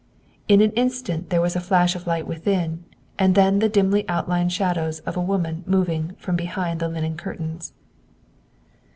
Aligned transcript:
In 0.47 0.61
an 0.61 0.71
instant 0.71 1.29
there 1.29 1.41
was 1.43 1.55
a 1.55 1.59
flash 1.59 1.93
of 1.95 2.07
light 2.07 2.25
within, 2.25 2.83
and 3.19 3.35
then 3.35 3.59
the 3.59 3.69
dimly 3.69 4.03
outlined 4.09 4.51
shadows 4.51 4.97
of 5.01 5.15
a 5.15 5.21
woman 5.21 5.63
moving 5.67 6.15
from 6.17 6.35
behind 6.35 6.79
the 6.79 6.89
linen 6.89 7.15
curtains. 7.17 7.71